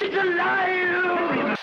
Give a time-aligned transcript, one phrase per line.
[0.00, 1.56] He's alive!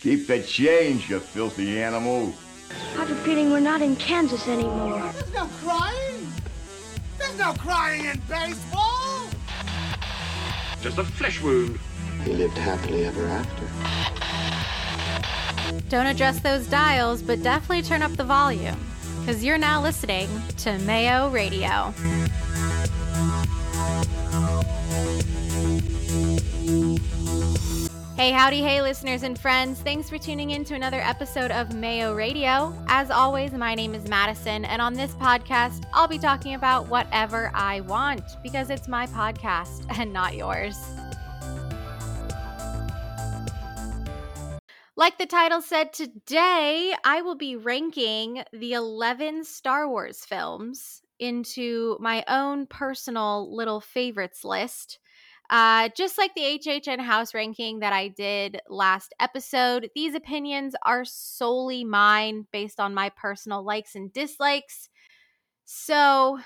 [0.00, 2.34] Keep the change, you filthy animal.
[2.70, 5.00] I have a feeling we're not in Kansas anymore.
[5.14, 6.30] There's no crying.
[7.18, 9.28] There's no crying in baseball.
[10.82, 11.78] Just a flesh wound.
[12.22, 13.66] He lived happily ever after.
[15.88, 18.78] Don't adjust those dials, but definitely turn up the volume,
[19.20, 21.94] because you're now listening to Mayo Radio.
[28.16, 29.82] Hey, howdy, hey, listeners and friends.
[29.82, 32.74] Thanks for tuning in to another episode of Mayo Radio.
[32.88, 37.50] As always, my name is Madison, and on this podcast, I'll be talking about whatever
[37.52, 40.78] I want because it's my podcast and not yours.
[44.96, 51.98] Like the title said, today I will be ranking the 11 Star Wars films into
[52.00, 55.00] my own personal little favorites list.
[55.50, 61.04] Uh, just like the HHN house ranking that I did last episode, these opinions are
[61.04, 64.88] solely mine based on my personal likes and dislikes.
[65.64, 66.40] So,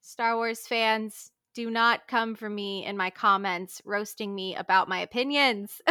[0.00, 5.00] Star Wars fans, do not come for me in my comments roasting me about my
[5.00, 5.80] opinions.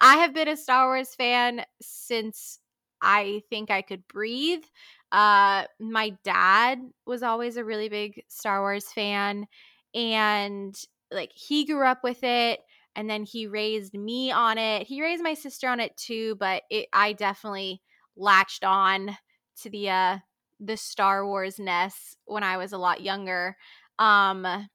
[0.00, 2.58] I have been a Star Wars fan since
[3.00, 4.64] I think I could breathe.
[5.12, 9.46] Uh, my dad was always a really big Star Wars fan,
[9.94, 10.74] and
[11.14, 12.60] like he grew up with it
[12.96, 14.86] and then he raised me on it.
[14.86, 17.82] He raised my sister on it too, but it I definitely
[18.16, 19.16] latched on
[19.62, 20.18] to the uh
[20.60, 23.56] the Star Wars ness when I was a lot younger.
[23.98, 24.68] Um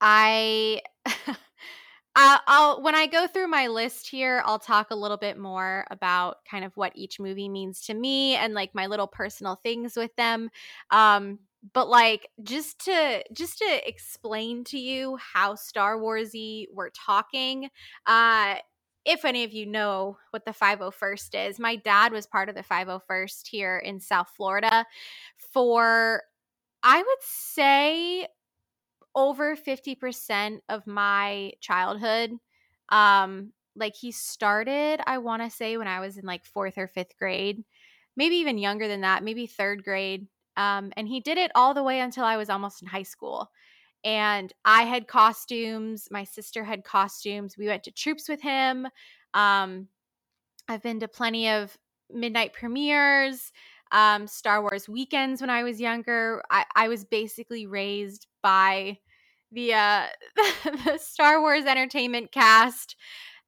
[0.00, 0.82] I
[2.16, 6.38] I'll when I go through my list here, I'll talk a little bit more about
[6.50, 10.14] kind of what each movie means to me and like my little personal things with
[10.16, 10.50] them.
[10.90, 11.38] Um
[11.74, 17.68] but like just to just to explain to you how Star Warsy we're talking,
[18.06, 18.56] uh
[19.04, 22.62] if any of you know what the 501st is, my dad was part of the
[22.62, 24.84] 501st here in South Florida
[25.52, 26.22] for
[26.82, 28.28] I would say
[29.14, 32.32] over 50% of my childhood.
[32.90, 36.88] Um like he started, I want to say when I was in like 4th or
[36.88, 37.64] 5th grade,
[38.16, 40.26] maybe even younger than that, maybe 3rd grade
[40.58, 43.48] um, and he did it all the way until I was almost in high school.
[44.04, 46.08] And I had costumes.
[46.10, 47.56] My sister had costumes.
[47.56, 48.88] We went to troops with him.
[49.34, 49.86] Um,
[50.68, 51.78] I've been to plenty of
[52.12, 53.52] midnight premieres,
[53.92, 56.42] um, Star Wars weekends when I was younger.
[56.50, 58.98] I, I was basically raised by
[59.52, 60.06] the uh,
[60.84, 62.96] the Star Wars entertainment cast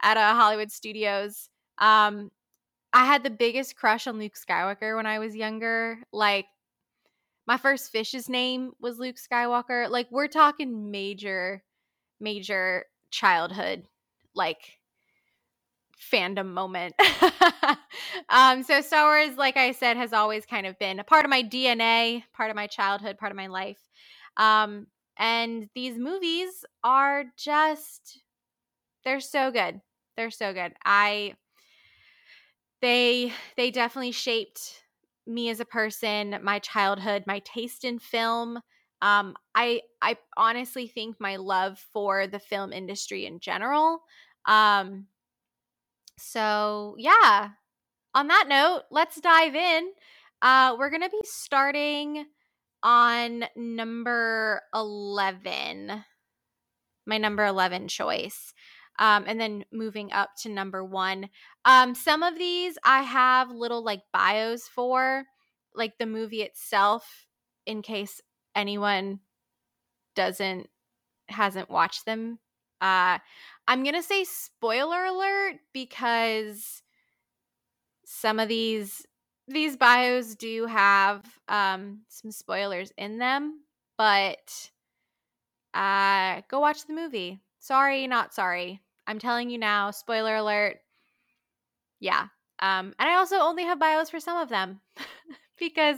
[0.00, 1.48] at uh, Hollywood Studios.
[1.78, 2.30] Um,
[2.92, 5.98] I had the biggest crush on Luke Skywalker when I was younger.
[6.12, 6.46] Like
[7.50, 9.90] my first fish's name was Luke Skywalker.
[9.90, 11.64] Like we're talking major,
[12.20, 13.88] major childhood
[14.36, 14.78] like
[16.12, 16.94] fandom moment.
[18.28, 21.28] um, so Star Wars, like I said, has always kind of been a part of
[21.28, 23.80] my DNA, part of my childhood, part of my life.
[24.36, 24.86] Um,
[25.18, 28.20] and these movies are just
[29.04, 29.80] they're so good.
[30.16, 30.74] They're so good.
[30.84, 31.34] I
[32.80, 34.84] they they definitely shaped
[35.30, 38.58] me as a person, my childhood, my taste in film.
[39.02, 44.02] Um, I I honestly think my love for the film industry in general.
[44.46, 45.06] Um,
[46.18, 47.50] so yeah.
[48.14, 49.90] On that note, let's dive in.
[50.42, 52.26] Uh, we're gonna be starting
[52.82, 56.04] on number eleven.
[57.06, 58.52] My number eleven choice
[58.98, 61.28] um, and then moving up to number one.
[61.64, 65.24] Um, some of these I have little like bios for,
[65.74, 67.26] like the movie itself,
[67.66, 68.20] in case
[68.54, 69.20] anyone
[70.14, 70.68] doesn't
[71.28, 72.38] hasn't watched them.
[72.80, 73.18] Uh,
[73.68, 76.82] I'm gonna say spoiler alert because
[78.04, 79.06] some of these
[79.46, 83.62] these bios do have um, some spoilers in them,
[83.98, 84.70] but
[85.74, 87.40] uh, go watch the movie.
[87.58, 88.80] Sorry, not sorry.
[89.10, 90.76] I'm telling you now, spoiler alert.
[91.98, 92.28] Yeah.
[92.60, 94.80] Um, and I also only have bios for some of them
[95.58, 95.96] because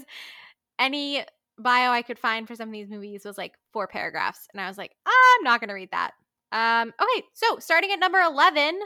[0.79, 1.23] any
[1.59, 4.49] bio I could find for some of these movies was like four paragraphs.
[4.50, 6.12] And I was like, I'm not going to read that.
[6.53, 8.81] Um, okay, so starting at number 11,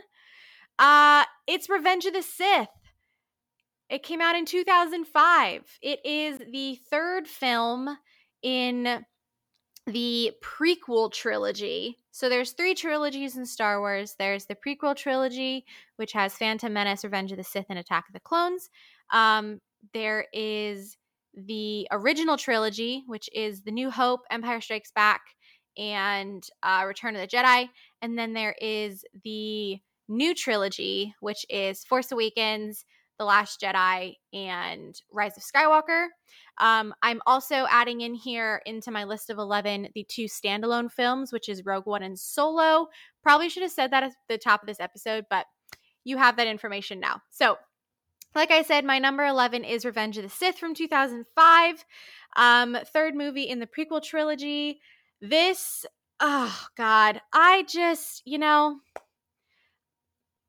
[0.80, 2.68] uh, it's Revenge of the Sith.
[3.88, 5.78] It came out in 2005.
[5.82, 7.96] It is the third film
[8.42, 9.04] in
[9.86, 11.98] the prequel trilogy.
[12.10, 14.16] So there's three trilogies in Star Wars.
[14.18, 15.64] There's the prequel trilogy,
[15.96, 18.68] which has Phantom Menace, Revenge of the Sith, and Attack of the Clones.
[19.12, 19.60] Um,
[19.94, 20.96] there is
[21.34, 25.20] the original trilogy, which is The New Hope, Empire Strikes Back,
[25.76, 27.68] and uh, Return of the Jedi.
[28.02, 29.78] And then there is the
[30.08, 32.84] new trilogy, which is Force Awakens,
[33.18, 36.06] The Last Jedi, and Rise of Skywalker.
[36.58, 41.32] Um, I'm also adding in here into my list of 11 the two standalone films,
[41.32, 42.88] which is Rogue One and Solo.
[43.22, 45.46] Probably should have said that at the top of this episode, but
[46.04, 47.20] you have that information now.
[47.30, 47.58] So,
[48.34, 51.84] like I said, my number 11 is Revenge of the Sith from 2005.
[52.36, 54.80] Um, third movie in the prequel trilogy.
[55.20, 55.86] This,
[56.20, 58.76] oh God, I just, you know,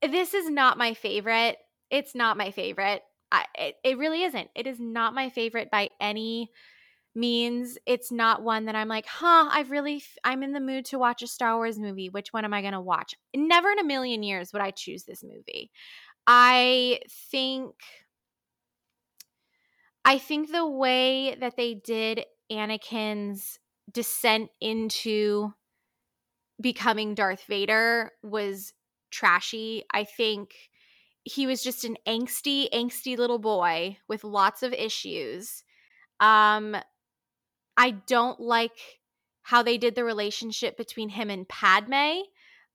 [0.02, 1.58] this is not my favorite.
[1.89, 3.01] It's not my favorite.
[3.31, 4.50] I, it, it really isn't.
[4.56, 6.50] It is not my favorite by any
[7.16, 7.78] means.
[7.86, 11.22] It's not one that I'm like, huh, I've really, I'm in the mood to watch
[11.24, 12.10] a Star Wars movie.
[12.10, 13.16] Which one am I going to watch?
[13.36, 15.72] Never in a million years would I choose this movie.
[16.28, 17.01] I
[17.31, 17.75] think
[20.06, 23.60] I think the way that they did Anakin's
[23.92, 25.54] descent into
[26.60, 28.74] becoming Darth Vader was
[29.12, 29.83] trashy.
[29.94, 30.54] I think
[31.28, 35.64] he was just an angsty, angsty little boy with lots of issues.
[36.20, 36.76] Um
[37.76, 39.00] I don't like
[39.44, 42.22] how they did the relationship between him and Padme.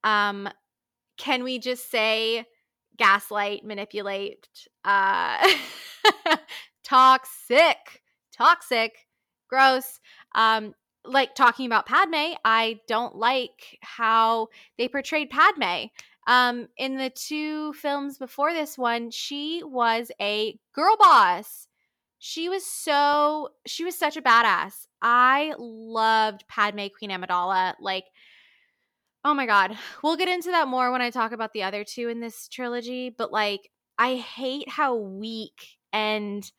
[0.04, 0.48] Um
[1.16, 2.46] can we just say
[2.96, 4.48] gaslight, manipulate,
[4.84, 5.46] uh,
[6.84, 8.02] toxic,
[8.36, 9.06] toxic,
[9.48, 10.00] gross.
[10.34, 15.86] Um, like talking about Padme, I don't like how they portrayed Padme.
[16.26, 21.66] Um, in the two films before this one, she was a girl boss.
[22.18, 24.86] She was so she was such a badass.
[25.00, 27.74] I loved Padme Queen Amidala.
[27.80, 28.04] Like
[29.24, 29.76] Oh my god.
[30.02, 33.10] We'll get into that more when I talk about the other two in this trilogy,
[33.10, 36.50] but like I hate how weak and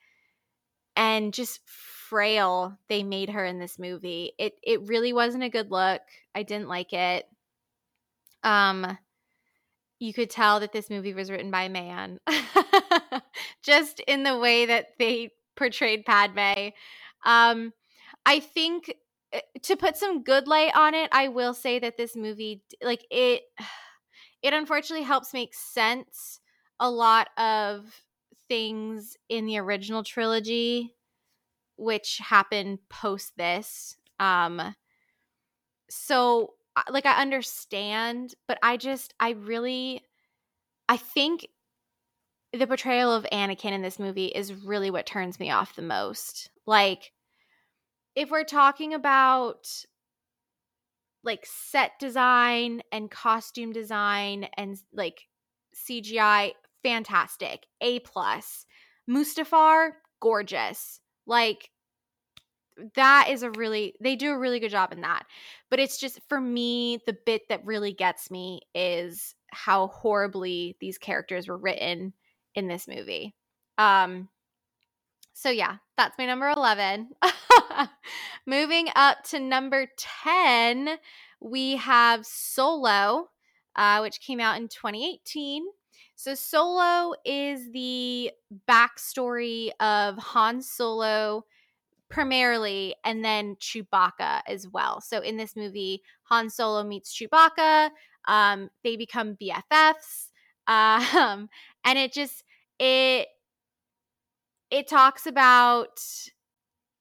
[0.96, 4.34] and just frail they made her in this movie.
[4.38, 6.02] It it really wasn't a good look.
[6.36, 7.26] I didn't like it.
[8.44, 8.98] Um
[10.04, 12.20] you could tell that this movie was written by a man.
[13.64, 16.70] just in the way that they portrayed Padme.
[17.26, 17.74] Um
[18.26, 18.94] I think
[19.34, 23.06] Eh, to put some good light on it, I will say that this movie, like
[23.10, 23.44] it,
[24.42, 26.40] it unfortunately helps make sense
[26.80, 27.86] a lot of
[28.48, 30.96] things in the original trilogy,
[31.78, 33.98] which happened post this.
[34.20, 34.76] Um,
[35.90, 36.54] so
[36.90, 40.02] like I understand, but I just, I really,
[40.90, 41.48] I think
[42.52, 46.50] the portrayal of Anakin in this movie is really what turns me off the most.
[46.66, 47.12] Like
[48.16, 49.68] if we're talking about
[51.24, 55.28] like set design and costume design and like
[55.76, 56.52] CGI,
[56.84, 57.66] fantastic.
[57.82, 58.66] A plus.
[59.10, 59.92] Mustafar,
[60.22, 61.00] gorgeous.
[61.26, 61.70] Like
[62.96, 65.26] that is a really they do a really good job in that.
[65.70, 70.98] But it's just for me the bit that really gets me is how horribly these
[70.98, 72.14] characters were written
[72.56, 73.36] in this movie.
[73.78, 74.30] Um
[75.34, 77.10] so yeah, that's my number 11.
[78.46, 80.98] Moving up to number 10,
[81.42, 83.30] we have Solo,
[83.76, 85.66] uh, which came out in 2018.
[86.16, 88.32] So, Solo is the
[88.70, 91.46] backstory of Han Solo
[92.14, 95.02] primarily, and then Chewbacca as well.
[95.02, 97.90] So, in this movie, Han Solo meets Chewbacca.
[98.28, 100.30] Um, they become BFFs,
[100.68, 101.50] um,
[101.84, 102.44] and it just
[102.80, 103.28] it
[104.72, 106.00] it talks about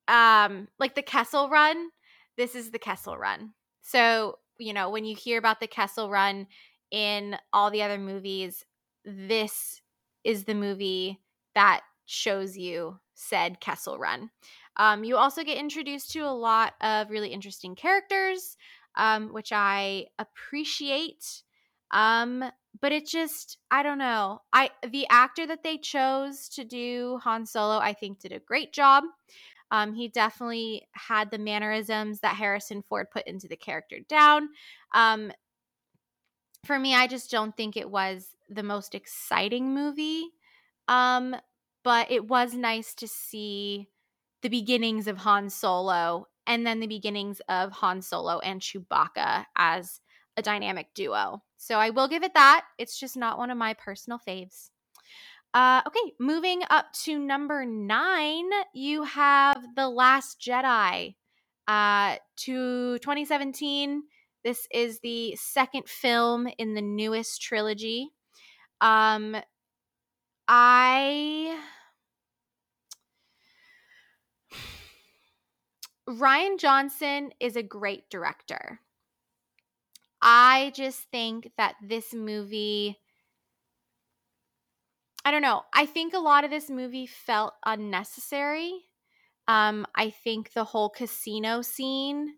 [0.08, 1.90] um like the Kessel Run.
[2.36, 3.52] This is the Kessel Run.
[3.82, 6.46] So, you know, when you hear about the Kessel Run
[6.90, 8.64] in all the other movies,
[9.04, 9.82] this
[10.24, 11.20] is the movie
[11.54, 14.30] that shows you said Kessel Run.
[14.76, 18.56] Um, you also get introduced to a lot of really interesting characters,
[18.96, 21.42] um, which I appreciate.
[21.90, 22.44] Um,
[22.80, 24.40] but it just I don't know.
[24.52, 28.72] I the actor that they chose to do Han Solo, I think did a great
[28.72, 29.04] job.
[29.70, 34.50] Um, he definitely had the mannerisms that Harrison Ford put into the character down.
[34.94, 35.32] Um,
[36.64, 40.24] for me, I just don't think it was the most exciting movie.
[40.88, 41.34] Um,
[41.84, 43.88] but it was nice to see
[44.42, 50.00] the beginnings of Han Solo and then the beginnings of Han Solo and Chewbacca as
[50.36, 51.42] a dynamic duo.
[51.56, 52.64] So I will give it that.
[52.78, 54.70] It's just not one of my personal faves.
[55.54, 61.14] Uh, okay, moving up to number nine, you have The Last Jedi.
[61.68, 64.02] Uh, to 2017,
[64.44, 68.08] this is the second film in the newest trilogy.
[68.80, 69.36] Um,
[70.48, 71.56] I
[76.08, 78.80] Rian Johnson is a great director.
[80.20, 82.98] I just think that this movie
[85.24, 85.62] I don't know.
[85.72, 88.72] I think a lot of this movie felt unnecessary.
[89.46, 92.34] Um, I think the whole casino scene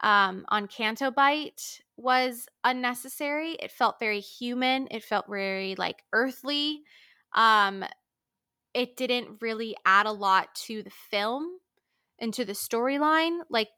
[0.00, 3.52] um, on Canto Bight was unnecessary.
[3.52, 4.88] It felt very human.
[4.90, 6.82] It felt very like earthly.
[7.32, 7.84] Um,
[8.76, 11.48] it didn't really add a lot to the film
[12.18, 13.38] and to the storyline.
[13.48, 13.70] Like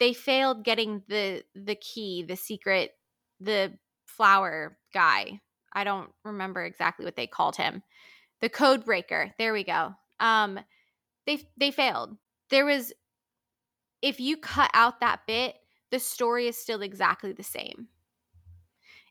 [0.00, 2.90] they failed getting the the key, the secret,
[3.38, 5.40] the flower guy.
[5.72, 7.84] I don't remember exactly what they called him.
[8.40, 9.32] The code breaker.
[9.38, 9.94] There we go.
[10.18, 10.58] Um
[11.24, 12.16] they they failed.
[12.50, 12.92] There was
[14.02, 15.54] if you cut out that bit,
[15.92, 17.86] the story is still exactly the same.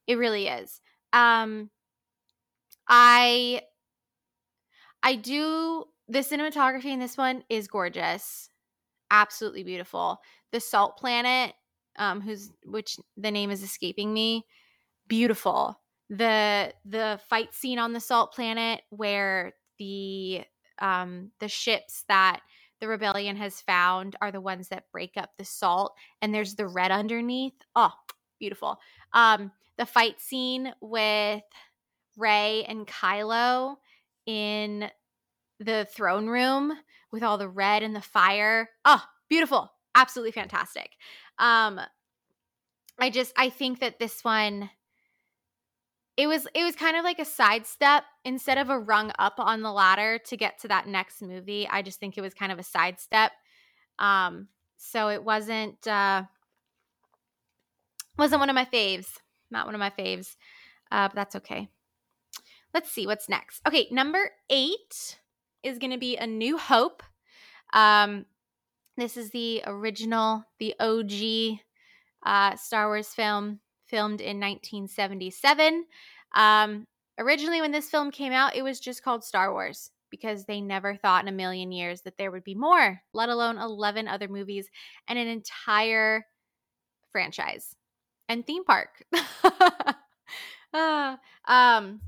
[0.07, 0.81] It really is.
[1.13, 1.69] Um
[2.89, 3.61] I
[5.03, 8.49] I do the cinematography in this one is gorgeous.
[9.09, 10.19] Absolutely beautiful.
[10.51, 11.53] The Salt Planet,
[11.97, 14.45] um, who's which the name is escaping me,
[15.07, 15.79] beautiful.
[16.09, 20.43] The the fight scene on the Salt Planet where the
[20.79, 22.41] um the ships that
[22.79, 26.67] the rebellion has found are the ones that break up the salt and there's the
[26.67, 27.53] red underneath.
[27.75, 27.91] Oh,
[28.39, 28.77] beautiful.
[29.13, 31.43] Um the fight scene with
[32.17, 33.77] Rey and Kylo
[34.31, 34.89] in
[35.59, 36.73] the throne room
[37.11, 38.69] with all the red and the fire.
[38.85, 39.71] Oh, beautiful.
[39.95, 40.91] Absolutely fantastic.
[41.37, 41.79] Um
[42.99, 44.69] I just I think that this one
[46.17, 49.61] it was it was kind of like a sidestep instead of a rung up on
[49.61, 51.67] the ladder to get to that next movie.
[51.69, 53.31] I just think it was kind of a sidestep.
[53.99, 54.47] Um
[54.77, 56.23] so it wasn't uh
[58.17, 59.07] wasn't one of my faves.
[59.49, 60.35] Not one of my faves.
[60.91, 61.69] Uh but that's okay.
[62.73, 63.61] Let's see what's next.
[63.67, 65.17] Okay, number 8
[65.63, 67.03] is going to be A New Hope.
[67.73, 68.25] Um,
[68.97, 71.59] this is the original, the OG
[72.25, 75.85] uh, Star Wars film, filmed in 1977.
[76.33, 76.85] Um,
[77.17, 80.95] originally, when this film came out, it was just called Star Wars because they never
[80.95, 84.69] thought in a million years that there would be more, let alone 11 other movies
[85.07, 86.25] and an entire
[87.11, 87.75] franchise
[88.29, 89.03] and theme park.
[90.73, 92.01] uh, um,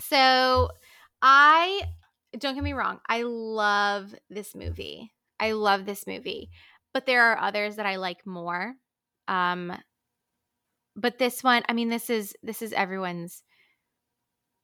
[0.00, 0.68] so
[1.22, 1.82] I
[2.38, 5.12] don't get me wrong, I love this movie.
[5.40, 6.50] I love this movie,
[6.92, 8.74] but there are others that I like more.
[9.28, 9.72] Um,
[10.96, 13.42] but this one, I mean, this is this is everyone's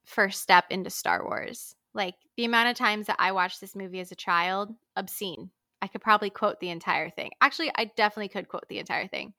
[0.04, 1.74] first step into Star Wars.
[1.94, 5.50] Like the amount of times that I watched this movie as a child, obscene.
[5.80, 7.30] I could probably quote the entire thing.
[7.40, 9.32] Actually, I definitely could quote the entire thing.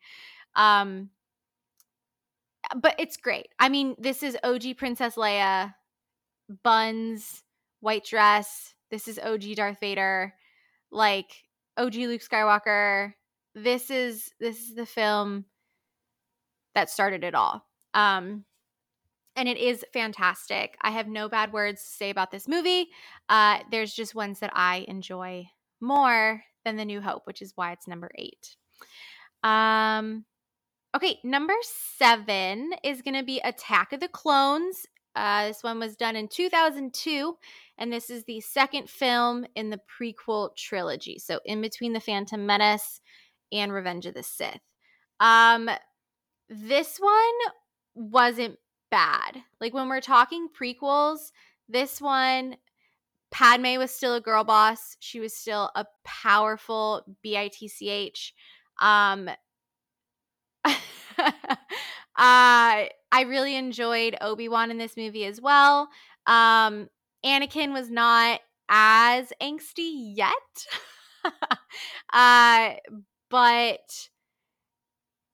[0.56, 1.10] Um,
[2.76, 3.48] but it's great.
[3.60, 5.74] I mean, this is OG Princess Leia,
[6.64, 7.44] buns,
[7.80, 8.74] white dress.
[8.92, 10.34] This is OG Darth Vader,
[10.92, 11.44] like
[11.78, 13.14] OG Luke Skywalker.
[13.54, 15.46] This is this is the film
[16.74, 17.66] that started it all.
[17.94, 18.46] Um
[19.38, 20.78] and it is fantastic.
[20.82, 22.90] I have no bad words to say about this movie.
[23.30, 25.46] Uh there's just ones that I enjoy
[25.82, 28.56] more than The New Hope, which is why it's number 8.
[29.44, 30.26] Um
[30.96, 31.54] Okay, number
[31.98, 34.86] seven is going to be Attack of the Clones.
[35.16, 37.38] Uh, this one was done in 2002,
[37.78, 41.18] and this is the second film in the prequel trilogy.
[41.20, 43.02] So, in between The Phantom Menace
[43.52, 44.60] and Revenge of the Sith.
[45.20, 45.70] Um,
[46.50, 47.54] this one
[47.96, 48.58] wasn't
[48.92, 49.42] bad.
[49.62, 51.32] Like, when we're talking prequels,
[51.70, 52.58] this one,
[53.32, 54.98] Padme was still a girl boss.
[55.00, 58.32] She was still a powerful bitch.
[58.80, 59.30] Um,
[62.18, 65.90] uh, I really enjoyed Obi Wan in this movie as well.
[66.26, 66.88] Um,
[67.26, 70.32] Anakin was not as angsty yet,
[72.14, 72.74] uh,
[73.30, 74.10] but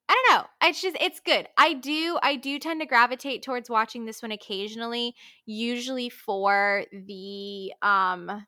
[0.09, 0.45] I don't know.
[0.63, 1.47] It's just it's good.
[1.57, 7.71] I do I do tend to gravitate towards watching this one occasionally, usually for the
[7.81, 8.45] um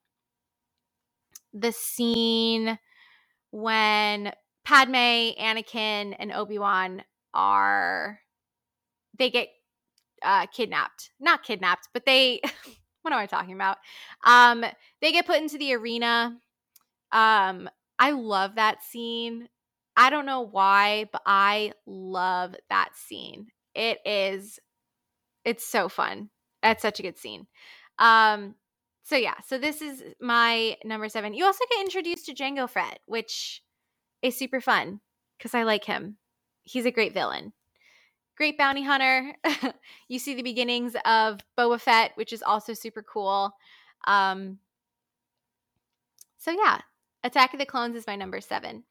[1.54, 2.78] the scene
[3.52, 4.34] when
[4.66, 8.20] Padme, Anakin, and Obi Wan are
[9.18, 9.50] they get
[10.24, 11.12] uh, kidnapped.
[11.20, 12.42] Not kidnapped, but they
[13.02, 13.78] what am I talking about?
[14.26, 14.66] Um,
[15.02, 16.38] they get put into the arena.
[17.12, 19.50] Um, I love that scene.
[19.96, 23.48] I don't know why, but I love that scene.
[23.76, 24.60] It is
[25.46, 26.30] it's so fun.
[26.62, 27.48] That's such a good scene.
[28.00, 28.56] Um,
[29.04, 31.34] so yeah, so this is my number seven.
[31.34, 33.62] You also get introduced to Jango Fett, which
[34.22, 35.02] is super fun
[35.38, 36.18] because I like him.
[36.64, 37.52] He's a great villain
[38.36, 39.36] great bounty hunter.
[40.08, 43.54] you see the beginnings of Boba Fett, which is also super cool.
[44.06, 44.60] Um,
[46.38, 46.82] so yeah,
[47.24, 48.84] Attack of the Clones is my number seven.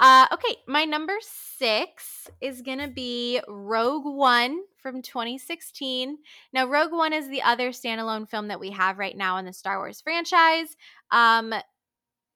[0.00, 6.18] Uh, okay, my number six is gonna be Rogue One from 2016.
[6.52, 9.52] Now, Rogue One is the other standalone film that we have right now in the
[9.52, 10.76] Star Wars franchise.
[11.12, 11.54] Um,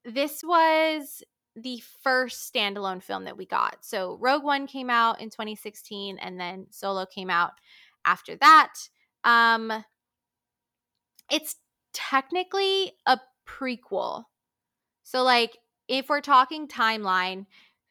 [0.05, 1.23] this was
[1.57, 3.79] the first standalone film that we got.
[3.81, 7.53] So Rogue One came out in 2016, and then Solo came out
[8.05, 8.73] after that.
[9.25, 9.85] Um,
[11.31, 11.57] it's
[11.93, 14.25] technically a prequel
[15.11, 15.57] so, like,
[15.89, 17.47] if we're talking timeline,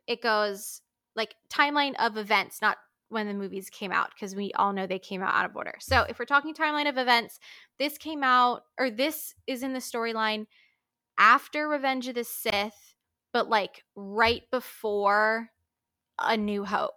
[0.07, 0.79] it goes
[1.17, 2.77] like timeline of events, not
[3.09, 5.73] when the movies came out, because we all know they came out out of order.
[5.81, 7.39] So, if we're talking timeline of events,
[7.77, 10.45] this came out, or this is in the storyline
[11.17, 12.88] after Revenge of the Sith,
[13.33, 15.49] but like right before
[16.19, 16.93] A New Hope.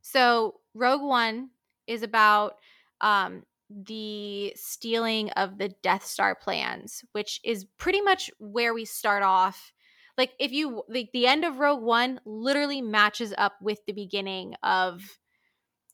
[0.00, 1.50] So, Rogue One
[1.86, 2.54] is about
[3.00, 9.22] um, the stealing of the Death Star plans, which is pretty much where we start
[9.22, 9.72] off.
[10.16, 14.54] Like if you like the end of Rogue One literally matches up with the beginning
[14.62, 15.02] of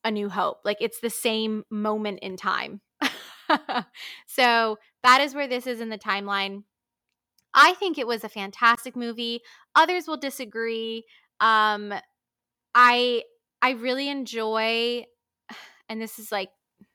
[0.05, 0.59] A New Hope.
[0.65, 2.81] Like it's the same moment in time.
[4.27, 6.63] so that is where this is in the timeline.
[7.55, 9.41] I think it was a fantastic movie.
[9.75, 11.05] Others will disagree.
[11.41, 11.95] Um
[12.75, 13.23] I
[13.63, 15.05] I really enjoy
[15.89, 16.51] and this is like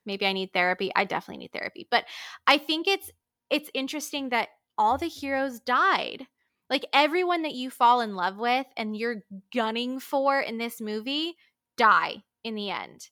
[0.05, 0.91] maybe I need therapy.
[0.95, 1.87] I definitely need therapy.
[1.89, 2.05] But
[2.47, 3.11] I think it's
[3.49, 6.27] it's interesting that all the heroes died.
[6.69, 9.23] Like everyone that you fall in love with and you're
[9.53, 11.35] gunning for in this movie
[11.77, 13.09] die in the end.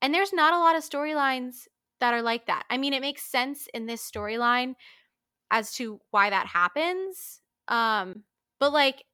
[0.00, 1.66] And there's not a lot of storylines
[2.00, 2.64] that are like that.
[2.70, 4.74] I mean, it makes sense in this storyline
[5.52, 7.40] as to why that happens.
[7.68, 8.24] Um,
[8.58, 9.04] but like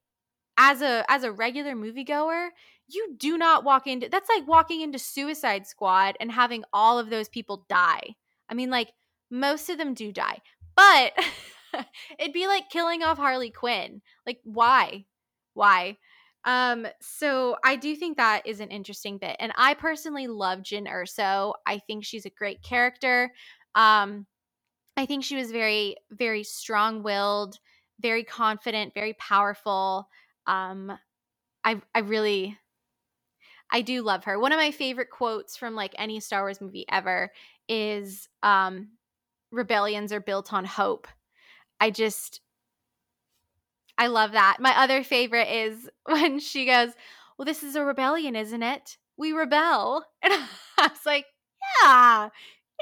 [0.57, 2.49] as a as a regular moviegoer,
[2.87, 7.11] you do not walk into that's like walking into Suicide Squad and having all of
[7.11, 8.15] those people die.
[8.49, 8.91] I mean, like
[9.29, 10.39] most of them do die,
[10.75, 11.13] but
[12.19, 14.01] it'd be like killing off Harley Quinn.
[14.25, 15.05] Like, why?
[15.53, 15.97] Why?
[16.45, 19.35] Um, so I do think that is an interesting bit.
[19.39, 21.53] And I personally love Jyn Erso.
[21.67, 23.31] I think she's a great character.
[23.75, 24.25] Um,
[24.99, 27.57] I think she was very, very strong willed,
[28.01, 30.09] very confident, very powerful.
[30.45, 30.99] Um,
[31.63, 32.57] I I really
[33.71, 34.39] I do love her.
[34.39, 37.31] One of my favorite quotes from like any Star Wars movie ever
[37.67, 38.89] is um
[39.51, 41.07] rebellions are built on hope.
[41.79, 42.41] I just
[43.97, 44.57] I love that.
[44.59, 46.93] My other favorite is when she goes,
[47.37, 48.97] "Well, this is a rebellion, isn't it?
[49.17, 51.25] We rebel." And I was like,
[51.83, 52.29] "Yeah.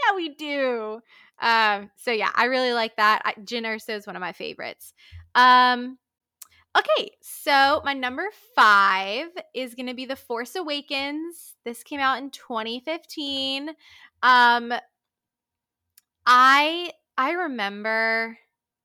[0.06, 1.02] Yeah, we do."
[1.42, 3.22] Um so yeah, I really like that.
[3.26, 4.94] I, Jyn Erso is one of my favorites.
[5.36, 5.98] Um
[6.78, 11.56] Okay, so my number five is going to be The Force Awakens.
[11.66, 13.70] This came out in 2015.
[14.22, 14.74] Um,
[16.26, 18.38] I I remember.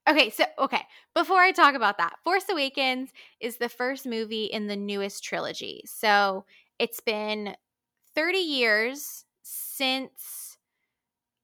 [0.09, 0.81] Okay, so okay,
[1.15, 3.11] before I talk about that, Force Awakens
[3.41, 5.83] is the first movie in the newest trilogy.
[5.87, 6.45] So
[6.79, 7.55] it's been
[8.15, 10.57] 30 years since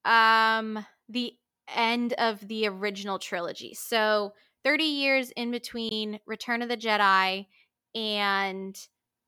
[0.04, 1.34] um the
[1.74, 3.74] end of the original trilogy.
[3.74, 4.32] So
[4.64, 7.46] 30 years in between Return of the Jedi
[7.94, 8.78] and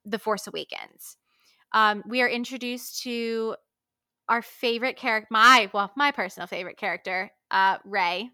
[0.05, 1.17] The Force Awakens.
[1.73, 3.57] Um, we are introduced to
[4.29, 8.31] our favorite character, my, well, my personal favorite character, uh, Rey.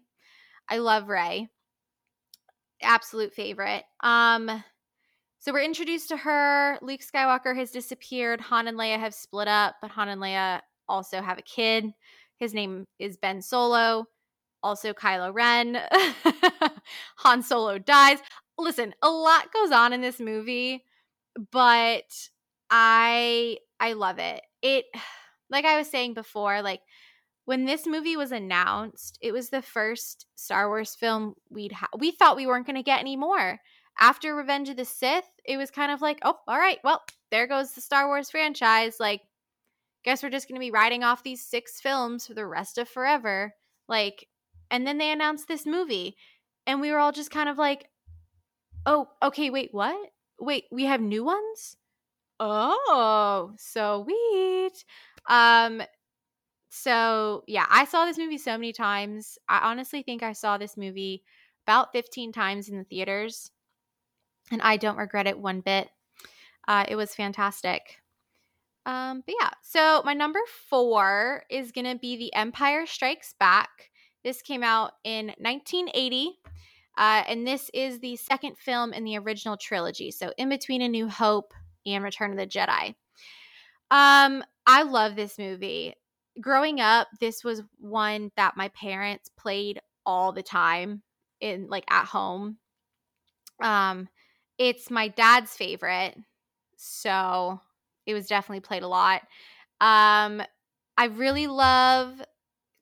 [0.69, 1.49] I love Rey.
[2.81, 3.83] Absolute favorite.
[4.01, 4.63] Um,
[5.39, 6.77] so we're introduced to her.
[6.81, 8.41] Luke Skywalker has disappeared.
[8.41, 11.85] Han and Leia have split up, but Han and Leia also have a kid.
[12.37, 14.05] His name is Ben Solo
[14.63, 15.79] also Kylo Ren.
[17.17, 18.19] Han Solo dies.
[18.57, 20.83] Listen, a lot goes on in this movie,
[21.51, 22.29] but
[22.69, 24.41] I I love it.
[24.61, 24.85] It
[25.49, 26.81] like I was saying before, like
[27.45, 32.11] when this movie was announced, it was the first Star Wars film we'd ha- we
[32.11, 33.59] thought we weren't going to get any more.
[33.99, 37.47] After Revenge of the Sith, it was kind of like, oh, all right, well, there
[37.47, 38.97] goes the Star Wars franchise.
[38.99, 39.21] Like,
[40.07, 42.87] guess we're just going to be writing off these six films for the rest of
[42.87, 43.53] forever.
[43.89, 44.25] Like,
[44.71, 46.15] and then they announced this movie.
[46.65, 47.89] And we were all just kind of like,
[48.85, 49.97] oh, okay, wait, what?
[50.39, 51.75] Wait, we have new ones?
[52.39, 54.85] Oh, so sweet.
[55.27, 55.83] Um,
[56.69, 59.37] so yeah, I saw this movie so many times.
[59.49, 61.23] I honestly think I saw this movie
[61.65, 63.51] about 15 times in the theaters,
[64.51, 65.89] and I don't regret it one bit.
[66.65, 67.97] Uh, it was fantastic.
[68.87, 73.91] Um, but yeah, so my number four is gonna be The Empire Strikes Back.
[74.23, 76.39] This came out in 1980.
[76.97, 80.09] Uh, and this is the second film in the original trilogy.
[80.09, 81.53] So, in between A New Hope
[81.85, 82.95] and Return of the Jedi.
[83.91, 85.93] Um, I love this movie.
[86.41, 91.03] Growing up, this was one that my parents played all the time
[91.39, 92.57] in like at home.
[93.61, 94.07] Um,
[94.57, 96.15] it's my dad's favorite,
[96.77, 97.59] so
[98.07, 99.21] it was definitely played a lot.
[99.81, 100.41] Um,
[100.97, 102.21] I really love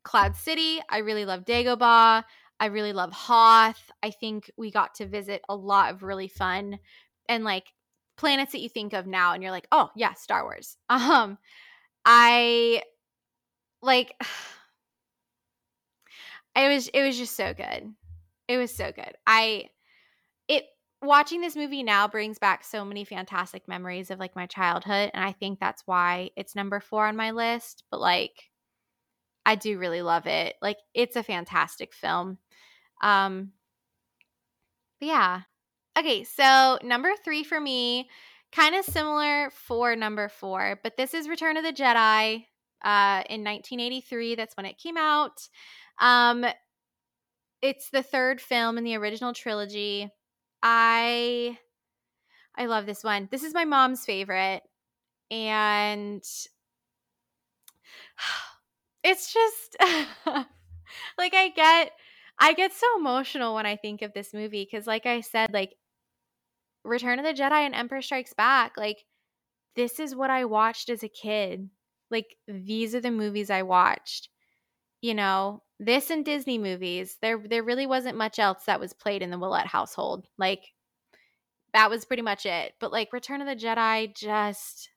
[0.03, 0.79] Cloud City.
[0.89, 2.23] I really love Dagobah.
[2.59, 3.91] I really love Hoth.
[4.01, 6.79] I think we got to visit a lot of really fun
[7.27, 7.73] and like
[8.17, 11.37] planets that you think of now and you're like, "Oh, yeah, Star Wars." Um
[12.05, 12.83] I
[13.81, 14.13] like
[16.55, 17.93] it was it was just so good.
[18.47, 19.15] It was so good.
[19.27, 19.69] I
[21.05, 25.23] watching this movie now brings back so many fantastic memories of like my childhood and
[25.23, 28.49] I think that's why it's number 4 on my list, but like
[29.45, 30.55] I do really love it.
[30.61, 32.37] Like it's a fantastic film.
[33.01, 33.51] Um
[34.99, 35.41] but yeah.
[35.97, 38.09] Okay, so number 3 for me
[38.51, 42.45] kind of similar for number 4, but this is Return of the Jedi
[42.83, 44.35] uh in 1983.
[44.35, 45.47] That's when it came out.
[45.99, 46.45] Um
[47.61, 50.11] it's the third film in the original trilogy.
[50.67, 51.59] I
[52.57, 53.27] I love this one.
[53.29, 54.63] This is my mom's favorite
[55.29, 56.23] and
[59.03, 59.77] it's just
[61.19, 61.91] like I get
[62.39, 65.75] I get so emotional when I think of this movie cuz like I said like
[66.83, 69.05] Return of the Jedi and Emperor Strikes Back like
[69.75, 71.69] this is what I watched as a kid.
[72.09, 74.29] Like these are the movies I watched.
[75.05, 77.17] You know, this and Disney movies.
[77.21, 80.27] There there really wasn't much else that was played in the Ouellette household.
[80.35, 80.73] Like
[81.73, 82.73] that was pretty much it.
[82.79, 84.89] But like Return of the Jedi just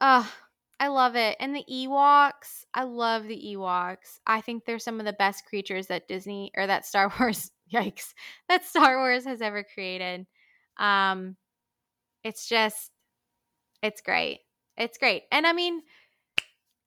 [0.00, 0.26] uh
[0.80, 1.36] I love it.
[1.40, 4.20] And the Ewoks, I love the Ewoks.
[4.26, 8.12] I think they're some of the best creatures that Disney or that Star Wars, yikes,
[8.50, 10.26] that Star Wars has ever created.
[10.78, 11.36] Um
[12.24, 12.90] it's just
[13.82, 14.40] it's great.
[14.76, 15.24] It's great.
[15.32, 15.82] And I mean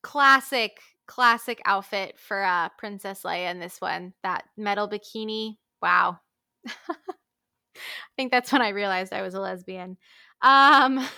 [0.04, 4.14] classic classic outfit for uh Princess Leia in this one.
[4.24, 5.58] That metal bikini.
[5.82, 6.20] Wow.
[6.68, 9.98] I think that's when I realized I was a lesbian.
[10.42, 10.96] Um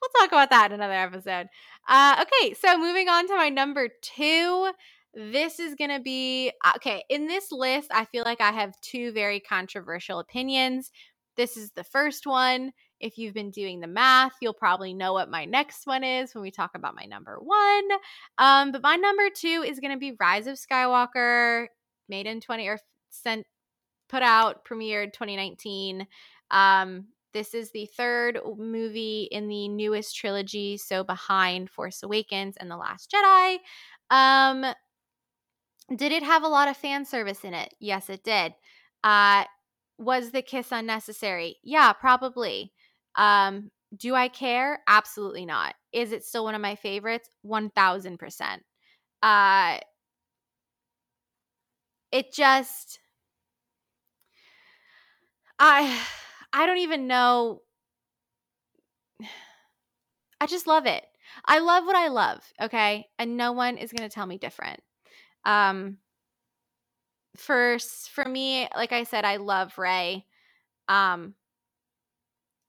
[0.00, 1.48] we'll talk about that in another episode.
[1.88, 4.70] Uh, okay, so moving on to my number two.
[5.14, 7.04] This is going to be okay.
[7.10, 10.90] In this list, I feel like I have two very controversial opinions.
[11.36, 12.72] This is the first one.
[13.02, 16.42] If you've been doing the math, you'll probably know what my next one is when
[16.42, 17.88] we talk about my number one.
[18.38, 21.66] Um, but my number two is going to be Rise of Skywalker,
[22.08, 22.78] made in 20 or
[23.10, 23.44] sent
[24.08, 26.06] put out, premiered 2019.
[26.50, 32.70] Um, this is the third movie in the newest trilogy, so behind Force Awakens and
[32.70, 33.56] The Last Jedi.
[34.10, 34.66] Um,
[35.96, 37.74] did it have a lot of fan service in it?
[37.80, 38.52] Yes, it did.
[39.02, 39.44] Uh,
[39.98, 41.56] was the kiss unnecessary?
[41.62, 42.72] Yeah, probably.
[43.16, 44.80] Um, do I care?
[44.88, 45.74] Absolutely not.
[45.92, 47.28] Is it still one of my favorites?
[47.42, 48.62] 1000%.
[49.22, 49.78] Uh,
[52.12, 53.00] it just
[55.58, 55.98] I
[56.52, 57.62] I don't even know.
[60.40, 61.04] I just love it.
[61.46, 63.06] I love what I love, okay?
[63.18, 64.80] And no one is going to tell me different.
[65.44, 65.98] Um
[67.36, 67.78] for
[68.10, 70.26] for me, like I said, I love Rey.
[70.88, 71.34] Um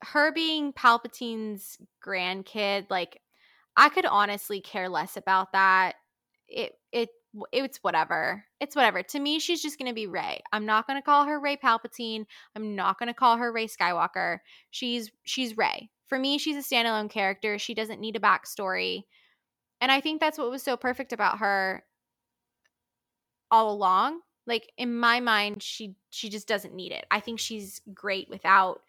[0.04, 3.22] her being Palpatine's grandkid, like
[3.76, 5.96] I could honestly care less about that.
[6.48, 7.10] It it
[7.52, 8.46] it's whatever.
[8.60, 9.02] It's whatever.
[9.02, 10.42] To me, she's just going to be Rey.
[10.52, 12.26] I'm not going to call her Rey Palpatine.
[12.56, 14.40] I'm not going to call her Rey Skywalker.
[14.70, 15.90] She's she's Rey.
[16.08, 17.58] For me, she's a standalone character.
[17.58, 19.04] She doesn't need a backstory.
[19.82, 21.84] And I think that's what was so perfect about her
[23.50, 24.20] all along.
[24.46, 27.06] Like in my mind, she she just doesn't need it.
[27.10, 28.82] I think she's great without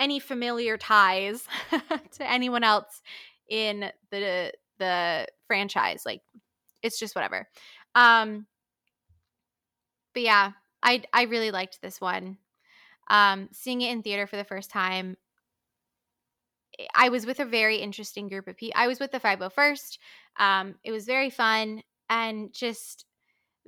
[0.00, 1.46] any familiar ties
[2.12, 3.02] to anyone else
[3.48, 6.02] in the the franchise.
[6.04, 6.22] Like
[6.82, 7.46] it's just whatever.
[7.94, 8.46] Um,
[10.14, 12.38] but yeah, I I really liked this one.
[13.08, 15.16] Um, seeing it in theater for the first time,
[16.94, 18.80] I was with a very interesting group of people.
[18.80, 19.98] I was with the 501st.
[20.38, 23.04] Um, it was very fun and just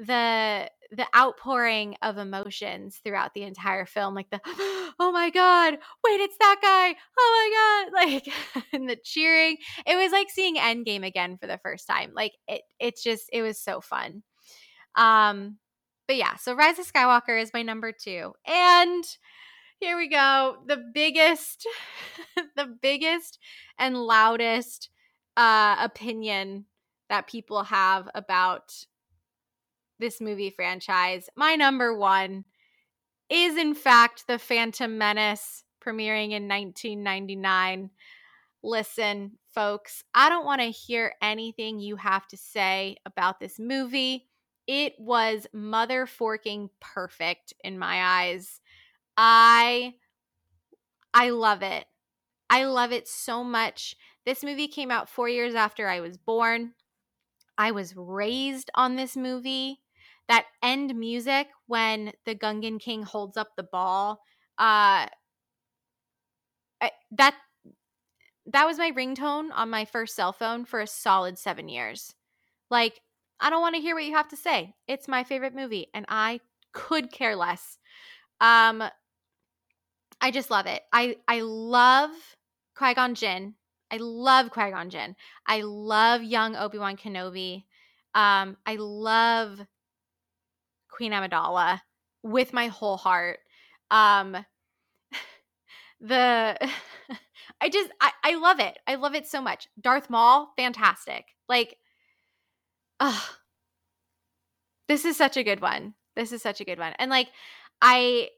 [0.06, 6.20] the the outpouring of emotions throughout the entire film like the oh my god wait
[6.20, 9.56] it's that guy oh my god like and the cheering.
[9.86, 13.42] It was like seeing endgame again for the first time like it it's just it
[13.42, 14.22] was so fun.
[14.96, 15.58] Um
[16.06, 19.04] but yeah so rise of skywalker is my number two and
[19.80, 21.66] here we go the biggest
[22.56, 23.38] the biggest
[23.78, 24.90] and loudest
[25.36, 26.66] uh opinion
[27.08, 28.72] that people have about
[30.02, 31.30] this movie franchise.
[31.34, 32.44] My number one
[33.30, 37.88] is, in fact, The Phantom Menace, premiering in 1999.
[38.62, 44.28] Listen, folks, I don't want to hear anything you have to say about this movie.
[44.66, 48.60] it was mother forking perfect in my eyes.
[49.16, 49.94] I
[51.12, 51.84] I love it.
[52.48, 53.96] I love it so much.
[54.24, 56.72] This movie came out 4 years after I was born.
[57.58, 59.80] I was raised on this movie.
[60.28, 64.20] That end music when the Gungan King holds up the ball,
[64.58, 65.06] uh
[67.12, 67.35] that
[68.46, 72.14] that was my ringtone on my first cell phone for a solid 7 years.
[72.70, 73.00] Like
[73.40, 74.74] I don't want to hear what you have to say.
[74.88, 76.40] It's my favorite movie and I
[76.72, 77.78] could care less.
[78.40, 78.82] Um
[80.20, 80.82] I just love it.
[80.92, 82.11] I I love
[82.76, 83.54] Qui-Gon Jinn.
[83.90, 85.16] I love Qui-Gon Jinn.
[85.46, 87.64] I love young Obi-Wan Kenobi.
[88.14, 89.61] Um I love
[90.92, 91.81] Queen Amidala
[92.22, 93.38] with my whole heart.
[93.90, 94.37] Um
[96.00, 96.57] the
[97.61, 98.78] I just I, I love it.
[98.87, 99.68] I love it so much.
[99.81, 101.24] Darth Maul, fantastic.
[101.48, 101.76] Like
[103.00, 103.28] oh,
[104.88, 105.94] this is such a good one.
[106.14, 106.92] This is such a good one.
[106.98, 107.28] And like
[107.81, 108.28] I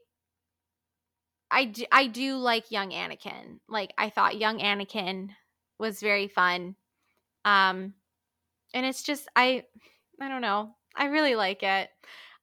[1.51, 3.59] I do, I do like young Anakin.
[3.69, 5.29] Like I thought young Anakin
[5.79, 6.75] was very fun.
[7.43, 7.93] Um
[8.73, 9.63] and it's just I
[10.21, 10.75] I don't know.
[10.95, 11.89] I really like it.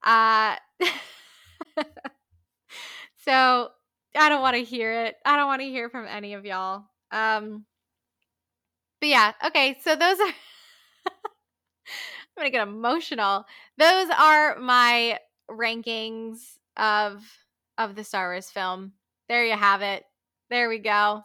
[0.05, 0.57] Uh
[3.25, 3.69] so
[4.17, 5.17] I don't want to hear it.
[5.25, 6.85] I don't want to hear from any of y'all.
[7.11, 7.65] Um
[9.01, 10.35] but yeah, okay, so those are I'm
[12.37, 13.45] gonna get emotional.
[13.79, 15.19] Those are my
[15.51, 16.39] rankings
[16.77, 17.23] of
[17.79, 18.93] of the Star Wars film.
[19.29, 20.05] There you have it.
[20.51, 21.23] There we go.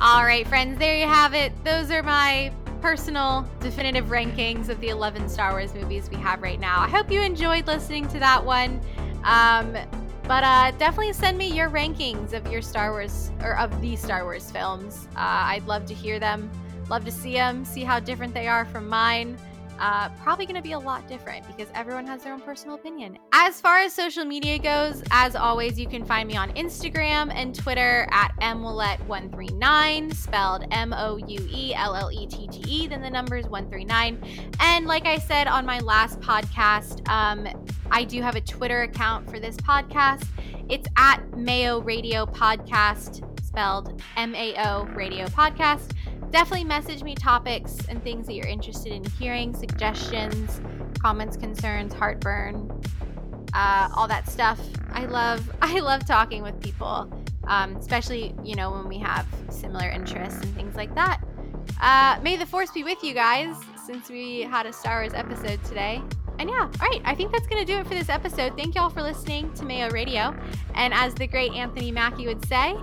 [0.00, 1.52] All right, friends, there you have it.
[1.64, 6.60] Those are my personal definitive rankings of the 11 Star Wars movies we have right
[6.60, 6.80] now.
[6.82, 8.80] I hope you enjoyed listening to that one.
[9.24, 9.76] Um,
[10.22, 14.22] but uh, definitely send me your rankings of your Star Wars or of the Star
[14.22, 15.08] Wars films.
[15.16, 16.48] Uh, I'd love to hear them,
[16.88, 19.36] love to see them, see how different they are from mine
[19.78, 23.18] uh, probably going to be a lot different because everyone has their own personal opinion.
[23.32, 27.54] As far as social media goes, as always, you can find me on Instagram and
[27.54, 33.02] Twitter at mouellette139, spelled M O U E L L E T T E, then
[33.02, 34.22] the number is 139.
[34.60, 37.46] And like I said on my last podcast, um,
[37.90, 40.26] I do have a Twitter account for this podcast.
[40.68, 45.92] It's at Mayo Radio Podcast, spelled M A O Radio Podcast
[46.30, 50.60] definitely message me topics and things that you're interested in hearing, suggestions,
[50.98, 52.70] comments, concerns, heartburn,
[53.54, 54.60] uh, all that stuff.
[54.90, 57.10] I love I love talking with people,
[57.46, 61.20] um, especially you know when we have similar interests and things like that.
[61.80, 63.56] Uh, may the force be with you guys.
[63.86, 66.02] Since we had a Star Wars episode today.
[66.38, 68.56] And yeah, all right, I think that's going to do it for this episode.
[68.56, 70.36] Thank y'all for listening to Mayo Radio.
[70.74, 72.76] And as the great Anthony Mackie would say,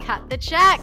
[0.00, 0.80] cut the check.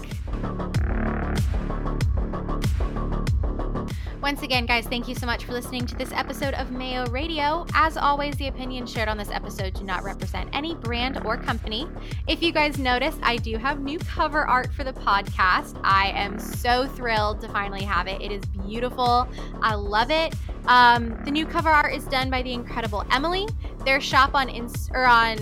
[4.27, 7.65] Once again, guys, thank you so much for listening to this episode of Mayo Radio.
[7.73, 11.87] As always, the opinions shared on this episode do not represent any brand or company.
[12.27, 15.79] If you guys noticed, I do have new cover art for the podcast.
[15.81, 18.21] I am so thrilled to finally have it.
[18.21, 19.29] It is beautiful.
[19.61, 20.35] I love it.
[20.65, 23.47] Um, the new cover art is done by the incredible Emily.
[23.85, 25.37] Their shop on Inst- or on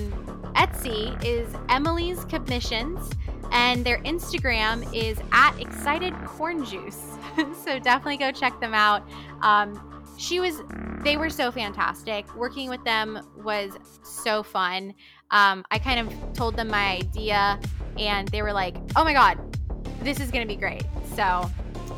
[0.53, 3.09] Etsy is Emily's Commissions
[3.51, 7.14] and their Instagram is at Excited Corn Juice.
[7.63, 9.07] so definitely go check them out.
[9.41, 10.61] Um, she was,
[11.03, 12.33] they were so fantastic.
[12.35, 13.71] Working with them was
[14.03, 14.93] so fun.
[15.31, 17.59] Um, I kind of told them my idea,
[17.97, 19.39] and they were like, "Oh my god,
[20.01, 21.49] this is gonna be great." So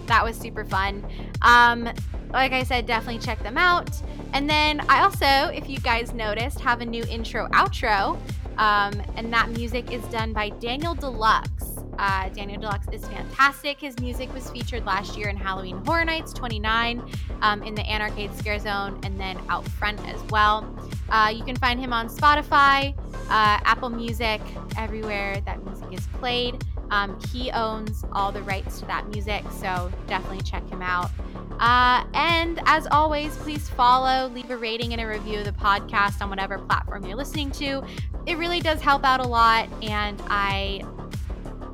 [0.07, 1.05] that was super fun.
[1.41, 1.89] Um,
[2.31, 3.89] like I said, definitely check them out.
[4.33, 8.17] And then I also, if you guys noticed, have a new intro outro.
[8.57, 11.56] Um, and that music is done by Daniel Deluxe.
[11.97, 13.79] Uh, Daniel Deluxe is fantastic.
[13.79, 17.03] His music was featured last year in Halloween Horror Nights 29
[17.41, 20.67] um, in the Anarcade Scare Zone and then out front as well.
[21.09, 22.97] Uh, you can find him on Spotify,
[23.29, 24.41] uh, Apple Music,
[24.77, 26.63] everywhere that music is played.
[26.91, 31.11] Um, he owns all the rights to that music, so definitely check him out.
[31.59, 36.21] Uh, and as always, please follow, leave a rating and a review of the podcast
[36.21, 37.83] on whatever platform you're listening to.
[38.25, 40.81] It really does help out a lot, and I,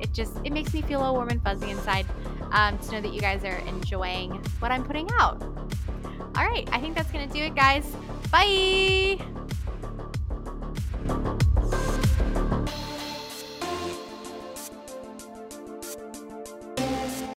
[0.04, 2.06] it just it makes me feel all warm and fuzzy inside
[2.52, 5.42] um, to know that you guys are enjoying what I'm putting out.
[6.36, 7.84] All right, I think that's gonna do it, guys.
[8.30, 9.18] Bye.